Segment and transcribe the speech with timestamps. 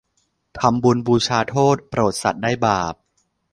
[0.59, 2.95] ทำคุณบูชาโทษโปรดสัตว์ได้บาป